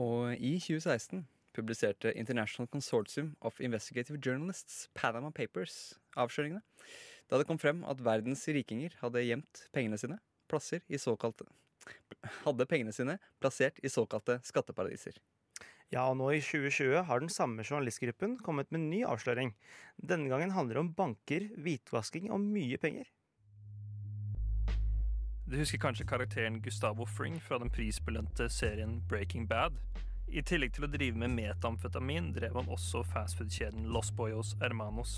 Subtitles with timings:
[0.00, 1.26] Og i 2016
[1.56, 6.62] publiserte International Consortium of Investigative Journalists Panama Papers avsløringene,
[7.28, 11.46] da det kom frem at verdens rikinger hadde gjemt pengene sine plasser i såkalte
[12.44, 15.16] hadde pengene sine plassert i såkalte skatteparadiser.
[15.90, 19.54] Ja, og nå i 2020 har den samme journalistgruppen kommet med ny avsløring.
[19.98, 23.08] Denne gangen handler det om banker, hvitvasking og mye penger.
[25.50, 29.74] Du husker kanskje karakteren Gustavo Fring fra den prisbelønte serien Breaking Bad?
[30.30, 35.16] I tillegg til å drive med metamfetamin drev han også fastfood-kjeden Los Boyos Hermanos.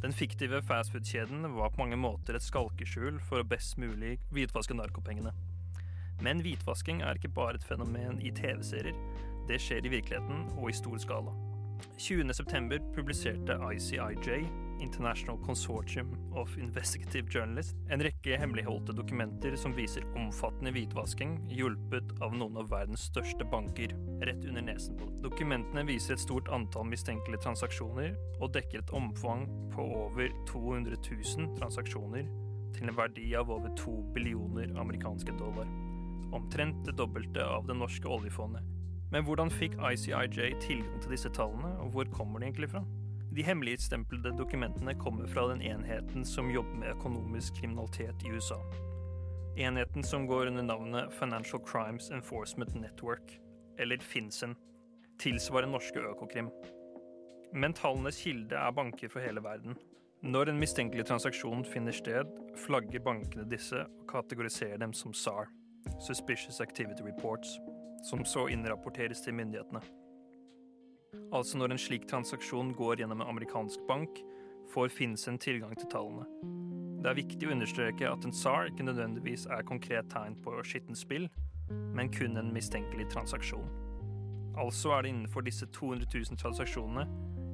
[0.00, 5.34] Den fiktive fastfood-kjeden var på mange måter et skalkeskjul for å best mulig hvitvaske narkopengene.
[6.24, 8.96] Men hvitvasking er ikke bare et fenomen i TV-serier.
[9.52, 11.36] Det skjer i virkeligheten og i stor skala.
[11.98, 14.46] 20.9 publiserte ICIJ,
[14.80, 22.36] International Consortium of Investigative Journalists, en rekke hemmeligholdte dokumenter som viser omfattende hvitvasking, hjulpet av
[22.38, 25.18] noen av verdens største banker, rett under nesen på det.
[25.26, 31.52] Dokumentene viser et stort antall mistenkelige transaksjoner, og dekker et omfang på over 200 000
[31.58, 32.30] transaksjoner
[32.76, 35.68] til en verdi av over 2 billioner amerikanske dollar
[36.32, 38.77] omtrent det dobbelte av det norske oljefondet.
[39.12, 42.82] Men hvordan fikk ICIJ tilgang til disse tallene, og hvor kommer de egentlig fra?
[43.36, 48.58] De hemmelighetstemplede dokumentene kommer fra den enheten som jobber med økonomisk kriminalitet i USA.
[49.56, 53.40] Enheten som går under navnet Financial Crimes Enforcement Network,
[53.78, 54.56] eller FINCEN,
[55.18, 56.50] tilsvarer norske Økokrim.
[57.54, 59.76] Men tallenes kilde er banker for hele verden.
[60.22, 65.46] Når en mistenkelig transaksjon finner sted, flagger bankene disse og kategoriserer dem som SAR.
[66.06, 67.58] Suspicious Activity Reports,
[68.04, 69.80] som så innrapporteres til myndighetene.
[71.32, 74.22] Altså når en slik transaksjon går gjennom en amerikansk bank,
[74.72, 76.26] får Finsen tilgang til tallene.
[77.02, 80.98] Det er viktig å understreke at en SAR ikke nødvendigvis er konkret tegn på skittent
[80.98, 81.28] spill,
[81.94, 83.68] men kun en mistenkelig transaksjon.
[84.58, 87.06] Altså er det innenfor disse 200 000 transaksjonene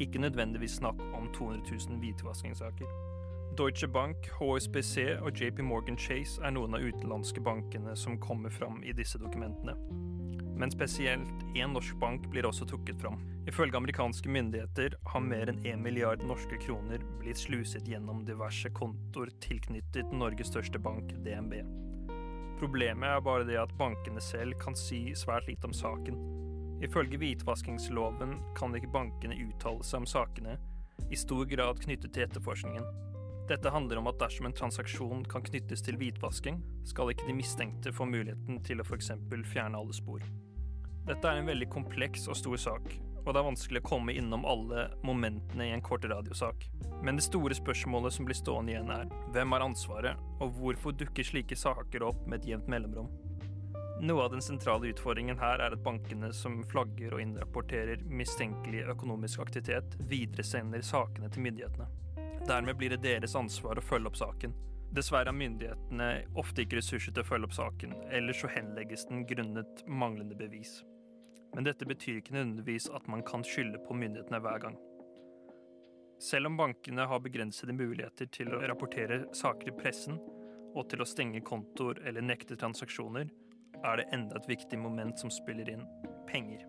[0.00, 2.86] ikke nødvendigvis snakk om 200 000 hvitvaskingssaker.
[3.58, 8.82] Deutsche Bank, HSBC og JP Morgan Chase er noen av utenlandske bankene som kommer fram
[8.84, 9.72] i disse dokumentene.
[10.56, 13.18] Men spesielt én norsk bank blir også trukket fram.
[13.46, 19.30] Ifølge amerikanske myndigheter har mer enn 1 milliard norske kroner blitt sluset gjennom diverse kontoer
[19.44, 21.60] tilknyttet Norges største bank, DNB.
[22.58, 26.16] Problemet er bare det at bankene selv kan si svært lite om saken.
[26.84, 30.56] Ifølge hvitvaskingsloven kan ikke bankene uttale seg om sakene,
[31.12, 32.88] i stor grad knyttet til etterforskningen.
[33.46, 37.94] Dette handler om at dersom en transaksjon kan knyttes til hvitvasking, skal ikke de mistenkte
[37.94, 39.12] få muligheten til å f.eks.
[39.52, 40.24] fjerne alle spor.
[41.06, 42.86] Dette er en veldig kompleks og stor sak,
[43.22, 46.66] og det er vanskelig å komme innom alle momentene i en kort radiosak.
[47.02, 51.26] Men det store spørsmålet som blir stående igjen er hvem har ansvaret, og hvorfor dukker
[51.26, 53.12] slike saker opp med et jevnt mellomrom?
[54.02, 59.46] Noe av den sentrale utfordringen her er at bankene som flagger og innrapporterer mistenkelig økonomisk
[59.46, 61.86] aktivitet, videresender sakene til myndighetene.
[62.50, 64.58] Dermed blir det deres ansvar å følge opp saken.
[64.90, 69.24] Dessverre har myndighetene ofte ikke ressurser til å følge opp saken, eller så henlegges den
[69.30, 70.80] grunnet manglende bevis.
[71.56, 74.76] Men dette betyr ikke nødvendigvis at man kan skylde på myndighetene hver gang.
[76.20, 80.20] Selv om bankene har begrensede muligheter til å rapportere saker i pressen,
[80.76, 83.32] og til å stenge kontoer eller nekte transaksjoner,
[83.84, 85.84] er det enda et viktig moment som spiller inn
[86.28, 86.64] penger.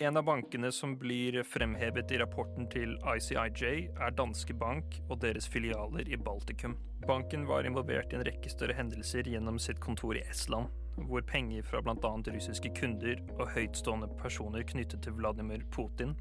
[0.00, 5.50] En av bankene som blir fremhevet i rapporten til ICIJ, er Danske Bank og deres
[5.50, 6.78] filialer i Baltikum.
[7.04, 11.62] Banken var involvert i en rekke større hendelser gjennom sitt kontor i Estland, hvor penger
[11.66, 12.12] fra bl.a.
[12.34, 16.16] russiske kunder og høytstående personer knyttet til Vladimir Putin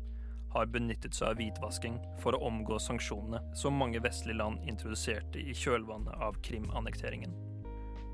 [0.53, 5.53] har benyttet seg av hvitvasking for å omgå sanksjonene som mange vestlige land introduserte i
[5.53, 7.35] kjølvannet av Krim-annekteringen.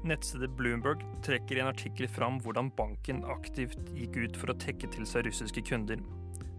[0.06, 4.92] Nettstedet Bloomberg trekker i en artikkel fram hvordan banken aktivt gikk ut for å tekke
[4.94, 6.04] til seg russiske kunder,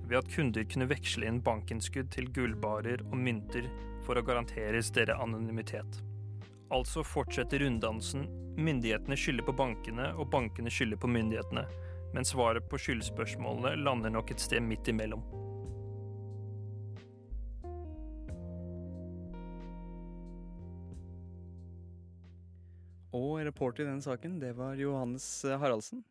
[0.06, 3.68] ved at kunder kunne veksle inn bankinnskudd til gullbarer og mynter
[4.06, 6.00] for å garanteres deres anonymitet.
[6.74, 8.26] Altså fortsetter runddansen.
[8.56, 11.66] Myndighetene skylder på bankene, og bankene skylder på myndighetene.
[12.14, 15.20] Men svaret på skyldspørsmålene lander nok et sted midt imellom.
[23.16, 26.00] Og reporter i denne saken, det var Johannes Haraldsen.